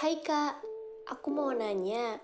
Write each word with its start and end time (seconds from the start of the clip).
Hai 0.00 0.16
kak, 0.24 0.64
aku 1.12 1.28
mau 1.28 1.52
nanya. 1.52 2.16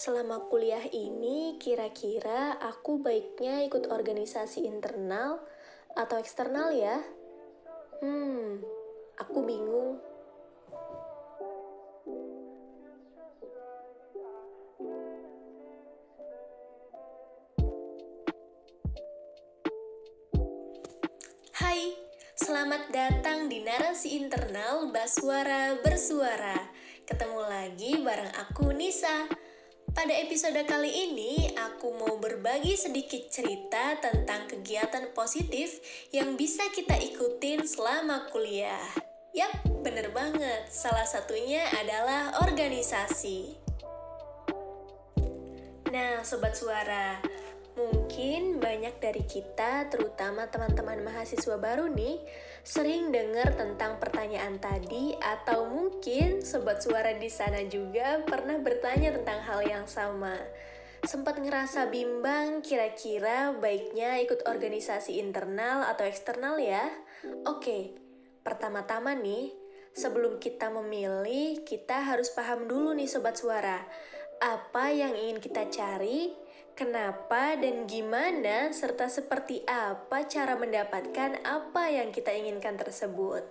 Selama 0.00 0.48
kuliah 0.48 0.80
ini, 0.96 1.60
kira-kira 1.60 2.56
aku 2.56 3.04
baiknya 3.04 3.68
ikut 3.68 3.92
organisasi 3.92 4.64
internal 4.64 5.36
atau 5.92 6.16
eksternal 6.16 6.72
ya? 6.72 6.96
Hmm, 8.00 8.64
aku 9.20 9.38
bingung. 9.44 10.00
Hai, 21.60 21.92
selamat 22.40 22.88
datang 22.88 23.52
di 23.52 23.60
narasi 23.60 24.16
internal 24.16 24.88
Baswara 24.88 25.76
Bersuara. 25.84 26.75
Ketemu 27.06 27.38
lagi 27.38 28.02
bareng 28.02 28.34
aku 28.34 28.74
Nisa. 28.74 29.30
Pada 29.94 30.10
episode 30.10 30.58
kali 30.66 30.90
ini, 31.06 31.54
aku 31.54 31.94
mau 31.94 32.18
berbagi 32.18 32.74
sedikit 32.74 33.30
cerita 33.30 33.94
tentang 34.02 34.50
kegiatan 34.50 35.14
positif 35.14 35.78
yang 36.10 36.34
bisa 36.34 36.66
kita 36.74 36.98
ikutin 36.98 37.62
selama 37.62 38.26
kuliah. 38.34 38.90
Yap, 39.38 39.54
bener 39.86 40.10
banget. 40.10 40.66
Salah 40.66 41.06
satunya 41.06 41.62
adalah 41.78 42.42
organisasi. 42.42 43.54
Nah, 45.94 46.26
sobat 46.26 46.58
suara, 46.58 47.22
Mungkin 47.76 48.56
banyak 48.56 48.96
dari 49.04 49.20
kita, 49.28 49.92
terutama 49.92 50.48
teman-teman 50.48 51.04
mahasiswa 51.04 51.60
baru 51.60 51.92
nih, 51.92 52.24
sering 52.64 53.12
dengar 53.12 53.52
tentang 53.52 54.00
pertanyaan 54.00 54.56
tadi 54.56 55.12
atau 55.20 55.68
mungkin 55.68 56.40
sobat 56.40 56.80
suara 56.80 57.12
di 57.20 57.28
sana 57.28 57.60
juga 57.68 58.24
pernah 58.24 58.56
bertanya 58.56 59.12
tentang 59.20 59.44
hal 59.44 59.60
yang 59.68 59.84
sama. 59.84 60.40
Sempat 61.04 61.36
ngerasa 61.36 61.92
bimbang 61.92 62.64
kira-kira 62.64 63.52
baiknya 63.52 64.24
ikut 64.24 64.48
organisasi 64.48 65.20
internal 65.20 65.84
atau 65.84 66.08
eksternal 66.08 66.56
ya? 66.56 66.88
Oke, 67.44 67.92
pertama-tama 68.40 69.12
nih, 69.12 69.52
sebelum 69.92 70.40
kita 70.40 70.72
memilih, 70.72 71.60
kita 71.68 72.00
harus 72.00 72.32
paham 72.32 72.64
dulu 72.64 72.96
nih 72.96 73.04
sobat 73.04 73.36
suara. 73.36 73.84
Apa 74.40 74.96
yang 74.96 75.12
ingin 75.12 75.44
kita 75.44 75.68
cari, 75.68 76.45
kenapa 76.76 77.56
dan 77.56 77.88
gimana, 77.88 78.68
serta 78.70 79.08
seperti 79.08 79.64
apa 79.64 80.28
cara 80.28 80.60
mendapatkan 80.60 81.40
apa 81.42 81.88
yang 81.88 82.12
kita 82.12 82.36
inginkan 82.36 82.76
tersebut. 82.76 83.42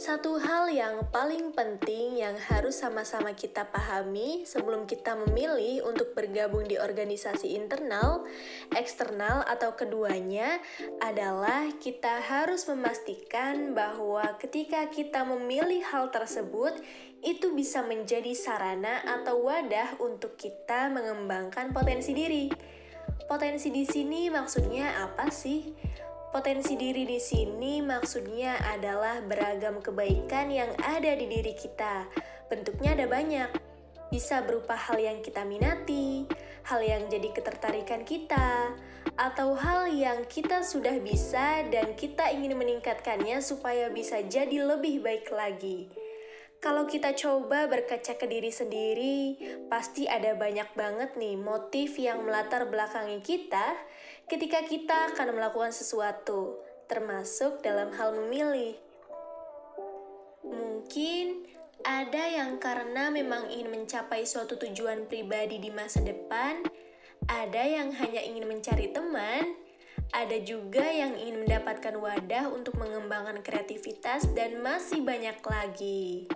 Satu 0.00 0.40
hal 0.40 0.72
yang 0.72 1.04
paling 1.12 1.52
penting 1.52 2.16
yang 2.16 2.32
harus 2.48 2.80
sama-sama 2.80 3.36
kita 3.36 3.68
pahami 3.68 4.48
sebelum 4.48 4.88
kita 4.88 5.12
memilih 5.20 5.84
untuk 5.84 6.16
bergabung 6.16 6.64
di 6.64 6.80
organisasi 6.80 7.52
internal, 7.52 8.24
eksternal, 8.72 9.44
atau 9.44 9.76
keduanya 9.76 10.56
adalah 11.04 11.68
kita 11.76 12.24
harus 12.24 12.64
memastikan 12.72 13.76
bahwa 13.76 14.24
ketika 14.40 14.88
kita 14.88 15.28
memilih 15.28 15.84
hal 15.84 16.08
tersebut, 16.08 16.72
itu 17.20 17.52
bisa 17.52 17.84
menjadi 17.84 18.32
sarana 18.32 19.04
atau 19.04 19.44
wadah 19.44 20.00
untuk 20.00 20.40
kita 20.40 20.88
mengembangkan 20.88 21.70
potensi 21.70 22.16
diri. 22.16 22.48
Potensi 23.28 23.68
di 23.68 23.84
sini 23.84 24.32
maksudnya 24.32 25.04
apa 25.04 25.28
sih? 25.28 25.68
Potensi 26.32 26.80
diri 26.80 27.04
di 27.04 27.20
sini 27.20 27.84
maksudnya 27.84 28.56
adalah 28.72 29.20
beragam 29.20 29.84
kebaikan 29.84 30.48
yang 30.48 30.72
ada 30.80 31.12
di 31.12 31.28
diri 31.28 31.52
kita. 31.52 32.08
Bentuknya 32.48 32.96
ada 32.96 33.04
banyak. 33.04 33.52
Bisa 34.08 34.40
berupa 34.40 34.72
hal 34.72 34.96
yang 34.96 35.20
kita 35.20 35.44
minati, 35.44 36.24
hal 36.64 36.80
yang 36.80 37.04
jadi 37.12 37.36
ketertarikan 37.36 38.08
kita, 38.08 38.72
atau 39.20 39.52
hal 39.52 39.92
yang 39.92 40.24
kita 40.24 40.64
sudah 40.64 40.96
bisa 41.04 41.68
dan 41.68 41.92
kita 42.00 42.32
ingin 42.32 42.56
meningkatkannya 42.56 43.44
supaya 43.44 43.92
bisa 43.92 44.24
jadi 44.24 44.64
lebih 44.64 45.04
baik 45.04 45.28
lagi. 45.36 45.92
Kalau 46.62 46.86
kita 46.86 47.10
coba 47.18 47.66
berkaca 47.66 48.14
ke 48.14 48.22
diri 48.30 48.54
sendiri, 48.54 49.34
pasti 49.66 50.06
ada 50.06 50.38
banyak 50.38 50.70
banget 50.78 51.18
nih 51.18 51.34
motif 51.34 51.98
yang 51.98 52.22
melatar 52.22 52.70
belakangi 52.70 53.18
kita 53.18 53.74
ketika 54.30 54.62
kita 54.62 55.10
akan 55.10 55.34
melakukan 55.34 55.74
sesuatu, 55.74 56.62
termasuk 56.86 57.66
dalam 57.66 57.90
hal 57.98 58.14
memilih. 58.14 58.78
Mungkin 60.46 61.50
ada 61.82 62.30
yang 62.30 62.62
karena 62.62 63.10
memang 63.10 63.50
ingin 63.50 63.82
mencapai 63.82 64.22
suatu 64.22 64.54
tujuan 64.54 65.10
pribadi 65.10 65.58
di 65.58 65.74
masa 65.74 65.98
depan, 65.98 66.62
ada 67.26 67.62
yang 67.66 67.90
hanya 67.90 68.22
ingin 68.22 68.46
mencari 68.46 68.86
teman, 68.94 69.58
ada 70.14 70.38
juga 70.38 70.86
yang 70.86 71.18
ingin 71.18 71.42
mendapatkan 71.42 71.98
wadah 71.98 72.54
untuk 72.54 72.78
mengembangkan 72.78 73.42
kreativitas, 73.42 74.30
dan 74.30 74.62
masih 74.62 75.02
banyak 75.02 75.42
lagi. 75.42 76.30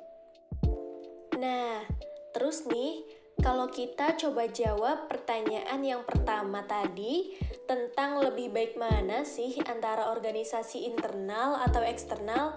Nah, 1.36 1.84
terus 2.32 2.64
nih, 2.64 3.04
kalau 3.44 3.68
kita 3.68 4.16
coba 4.16 4.48
jawab 4.48 5.12
pertanyaan 5.12 5.84
yang 5.84 6.02
pertama 6.08 6.64
tadi 6.64 7.36
tentang 7.68 8.24
lebih 8.24 8.48
baik 8.48 8.80
mana 8.80 9.28
sih 9.28 9.60
antara 9.68 10.08
organisasi 10.08 10.88
internal 10.88 11.60
atau 11.60 11.84
eksternal, 11.84 12.56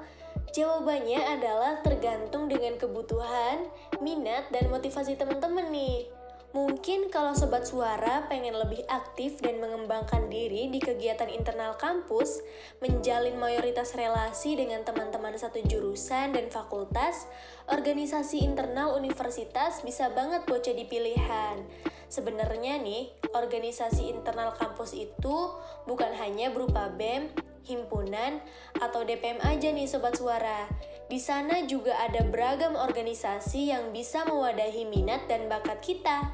jawabannya 0.55 1.19
adalah 1.19 1.83
tergantung 1.83 2.47
dengan 2.47 2.79
kebutuhan, 2.79 3.67
minat, 3.99 4.47
dan 4.55 4.71
motivasi 4.71 5.19
teman-teman 5.19 5.67
nih. 5.67 6.18
Mungkin 6.49 7.13
kalau 7.13 7.37
sobat 7.37 7.69
suara 7.69 8.25
pengen 8.25 8.57
lebih 8.57 8.81
aktif 8.89 9.37
dan 9.37 9.61
mengembangkan 9.61 10.33
diri 10.33 10.73
di 10.73 10.81
kegiatan 10.81 11.29
internal 11.29 11.77
kampus, 11.77 12.41
menjalin 12.81 13.37
mayoritas 13.37 13.93
relasi 13.93 14.57
dengan 14.57 14.81
teman-teman 14.81 15.37
satu 15.37 15.61
jurusan 15.61 16.33
dan 16.33 16.49
fakultas, 16.49 17.29
organisasi 17.69 18.41
internal 18.41 18.97
universitas 18.97 19.85
bisa 19.85 20.09
banget 20.09 20.41
buat 20.49 20.65
jadi 20.65 20.89
pilihan. 20.89 21.61
Sebenarnya 22.09 22.81
nih, 22.81 23.13
organisasi 23.29 24.09
internal 24.09 24.57
kampus 24.57 24.97
itu 24.97 25.53
bukan 25.85 26.17
hanya 26.17 26.49
berupa 26.49 26.89
BEM, 26.89 27.29
himpunan, 27.65 28.39
atau 28.79 29.03
DPM 29.03 29.41
aja 29.43 29.71
nih 29.73 29.87
sobat 29.89 30.15
suara. 30.15 30.69
Di 31.09 31.17
sana 31.17 31.65
juga 31.65 31.97
ada 31.97 32.21
beragam 32.21 32.77
organisasi 32.77 33.73
yang 33.73 33.89
bisa 33.89 34.23
mewadahi 34.29 34.85
minat 34.85 35.25
dan 35.25 35.49
bakat 35.49 35.81
kita, 35.81 36.29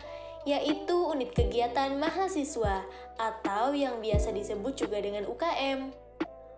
yaitu 0.46 0.94
unit 0.94 1.34
kegiatan 1.34 1.98
mahasiswa 1.98 2.86
atau 3.18 3.74
yang 3.74 4.04
biasa 4.04 4.36
disebut 4.36 4.78
juga 4.78 5.02
dengan 5.02 5.26
UKM. 5.26 6.06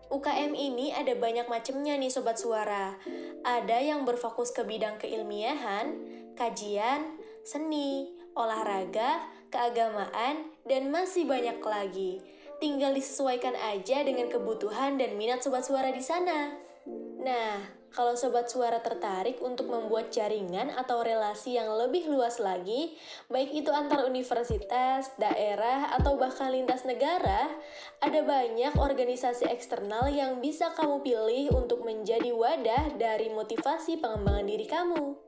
UKM 0.08 0.52
ini 0.56 0.96
ada 0.96 1.14
banyak 1.20 1.52
macamnya 1.52 2.00
nih 2.00 2.12
sobat 2.12 2.40
suara. 2.40 2.96
Ada 3.44 3.84
yang 3.84 4.08
berfokus 4.08 4.56
ke 4.56 4.64
bidang 4.64 5.00
keilmiahan, 5.04 5.94
kajian, 6.40 7.20
seni, 7.44 8.16
olahraga, 8.32 9.24
keagamaan, 9.52 10.52
dan 10.64 10.92
masih 10.92 11.28
banyak 11.28 11.60
lagi. 11.60 12.24
Tinggal 12.58 12.98
disesuaikan 12.98 13.54
aja 13.54 14.02
dengan 14.02 14.34
kebutuhan 14.34 14.98
dan 14.98 15.14
minat 15.14 15.46
sobat 15.46 15.62
suara 15.62 15.94
di 15.94 16.02
sana. 16.02 16.58
Nah, 17.22 17.78
kalau 17.94 18.14
sobat 18.14 18.50
suara 18.50 18.78
tertarik 18.82 19.42
untuk 19.42 19.70
membuat 19.70 20.14
jaringan 20.14 20.74
atau 20.74 21.02
relasi 21.02 21.58
yang 21.58 21.70
lebih 21.70 22.10
luas 22.10 22.38
lagi, 22.38 22.98
baik 23.30 23.54
itu 23.54 23.70
antar 23.74 24.06
universitas, 24.06 25.14
daerah, 25.18 25.94
atau 25.98 26.18
bahkan 26.18 26.54
lintas 26.54 26.86
negara, 26.86 27.50
ada 28.02 28.22
banyak 28.22 28.74
organisasi 28.78 29.50
eksternal 29.50 30.10
yang 30.14 30.42
bisa 30.42 30.74
kamu 30.78 31.02
pilih 31.02 31.58
untuk 31.58 31.82
menjadi 31.82 32.34
wadah 32.34 32.96
dari 32.98 33.34
motivasi 33.34 33.98
pengembangan 33.98 34.46
diri 34.46 34.66
kamu. 34.70 35.27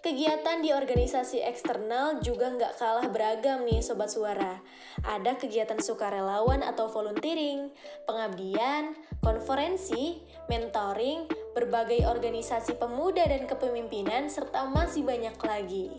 Kegiatan 0.00 0.64
di 0.64 0.72
organisasi 0.72 1.44
eksternal 1.44 2.24
juga 2.24 2.48
nggak 2.48 2.80
kalah 2.80 3.12
beragam 3.12 3.68
nih 3.68 3.84
Sobat 3.84 4.08
Suara. 4.08 4.56
Ada 5.04 5.36
kegiatan 5.36 5.76
sukarelawan 5.76 6.64
atau 6.64 6.88
volunteering, 6.88 7.68
pengabdian, 8.08 8.96
konferensi, 9.20 10.24
mentoring, 10.48 11.28
berbagai 11.52 12.08
organisasi 12.08 12.80
pemuda 12.80 13.28
dan 13.28 13.44
kepemimpinan, 13.44 14.32
serta 14.32 14.64
masih 14.72 15.04
banyak 15.04 15.36
lagi. 15.36 15.92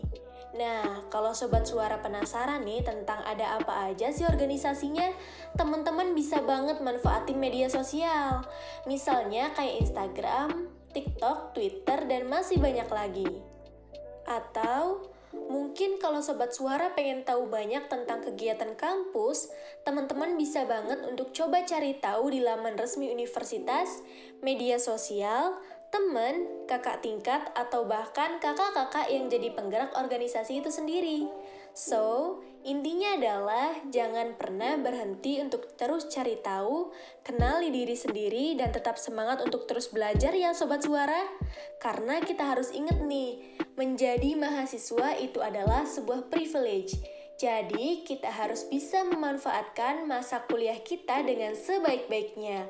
Nah, 0.58 1.06
kalau 1.06 1.30
Sobat 1.30 1.70
Suara 1.70 2.02
penasaran 2.02 2.66
nih 2.66 2.82
tentang 2.82 3.22
ada 3.22 3.54
apa 3.62 3.86
aja 3.86 4.10
sih 4.10 4.26
organisasinya, 4.26 5.14
teman-teman 5.54 6.10
bisa 6.18 6.42
banget 6.42 6.82
manfaatin 6.82 7.38
media 7.38 7.70
sosial. 7.70 8.42
Misalnya 8.82 9.54
kayak 9.54 9.78
Instagram, 9.78 10.74
TikTok, 10.90 11.54
Twitter, 11.54 12.02
dan 12.10 12.26
masih 12.26 12.58
banyak 12.58 12.90
lagi. 12.90 13.51
Atau 14.32 15.12
mungkin 15.32 16.00
kalau 16.00 16.24
sobat 16.24 16.56
suara 16.56 16.92
pengen 16.96 17.24
tahu 17.24 17.52
banyak 17.52 17.88
tentang 17.92 18.24
kegiatan 18.24 18.72
kampus, 18.76 19.52
teman-teman 19.84 20.36
bisa 20.40 20.64
banget 20.64 21.04
untuk 21.04 21.36
coba 21.36 21.64
cari 21.68 22.00
tahu 22.00 22.32
di 22.32 22.40
laman 22.40 22.80
resmi 22.80 23.12
universitas, 23.12 24.00
media 24.40 24.80
sosial, 24.80 25.60
teman, 25.92 26.48
kakak 26.64 27.04
tingkat, 27.04 27.52
atau 27.52 27.84
bahkan 27.84 28.40
kakak-kakak 28.40 29.12
yang 29.12 29.28
jadi 29.28 29.52
penggerak 29.52 29.92
organisasi 29.92 30.64
itu 30.64 30.72
sendiri. 30.72 31.28
So, 31.76 32.40
adalah 33.22 33.78
jangan 33.86 34.34
pernah 34.34 34.74
berhenti 34.82 35.38
untuk 35.38 35.78
terus 35.78 36.10
cari 36.10 36.42
tahu, 36.42 36.90
kenali 37.22 37.70
diri 37.70 37.94
sendiri, 37.94 38.58
dan 38.58 38.74
tetap 38.74 38.98
semangat 38.98 39.46
untuk 39.46 39.70
terus 39.70 39.86
belajar 39.94 40.34
ya 40.34 40.50
Sobat 40.50 40.82
Suara. 40.82 41.22
Karena 41.78 42.18
kita 42.18 42.50
harus 42.50 42.74
ingat 42.74 42.98
nih, 42.98 43.62
menjadi 43.78 44.34
mahasiswa 44.34 45.14
itu 45.22 45.38
adalah 45.38 45.86
sebuah 45.86 46.34
privilege. 46.34 46.98
Jadi, 47.38 48.02
kita 48.02 48.26
harus 48.26 48.66
bisa 48.66 49.06
memanfaatkan 49.06 50.02
masa 50.02 50.42
kuliah 50.50 50.82
kita 50.82 51.22
dengan 51.22 51.54
sebaik-baiknya. 51.54 52.66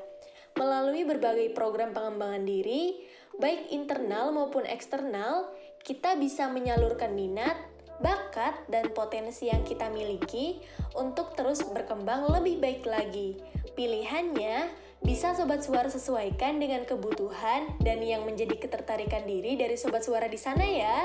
Melalui 0.53 1.01
berbagai 1.01 1.49
program 1.57 1.97
pengembangan 1.97 2.45
diri, 2.45 3.01
baik 3.41 3.73
internal 3.73 4.29
maupun 4.29 4.69
eksternal, 4.69 5.49
kita 5.81 6.13
bisa 6.13 6.45
menyalurkan 6.45 7.17
minat, 7.17 7.72
bakat, 8.01 8.55
dan 8.71 8.89
potensi 8.95 9.51
yang 9.51 9.61
kita 9.61 9.91
miliki 9.91 10.63
untuk 10.97 11.37
terus 11.37 11.61
berkembang 11.65 12.29
lebih 12.31 12.57
baik 12.63 12.83
lagi. 12.87 13.37
Pilihannya 13.73 14.69
bisa 15.03 15.35
sobat 15.35 15.67
suara 15.67 15.91
sesuaikan 15.91 16.63
dengan 16.63 16.87
kebutuhan 16.87 17.75
dan 17.83 17.99
yang 17.99 18.23
menjadi 18.23 18.55
ketertarikan 18.55 19.27
diri 19.27 19.59
dari 19.59 19.75
sobat 19.75 20.07
suara 20.07 20.31
di 20.31 20.39
sana 20.39 20.63
ya. 20.63 21.03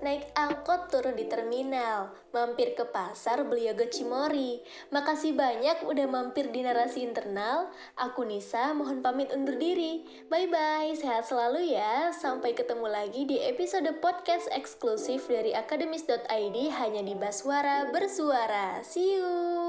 Naik 0.00 0.30
angkot 0.34 0.88
turun 0.88 1.14
di 1.18 1.26
terminal, 1.26 2.14
mampir 2.30 2.72
ke 2.72 2.86
pasar 2.88 3.44
beli 3.44 3.68
yogurt 3.68 3.92
Cimori. 3.92 4.62
Makasih 4.94 5.34
banyak 5.34 5.84
udah 5.84 6.06
mampir 6.06 6.50
di 6.54 6.64
narasi 6.64 7.04
internal. 7.04 7.68
Aku 7.98 8.24
Nisa, 8.24 8.72
mohon 8.72 9.04
pamit 9.04 9.30
undur 9.34 9.58
diri. 9.60 10.06
Bye-bye, 10.32 10.96
sehat 10.96 11.28
selalu 11.28 11.74
ya. 11.76 12.10
Sampai 12.14 12.56
ketemu 12.56 12.86
lagi 12.88 13.28
di 13.28 13.42
episode 13.42 13.90
podcast 14.00 14.48
eksklusif 14.54 15.28
dari 15.28 15.52
akademis.id 15.52 16.56
hanya 16.78 17.02
di 17.04 17.14
Baswara 17.18 17.90
Bersuara. 17.92 18.80
See 18.86 19.18
you! 19.18 19.67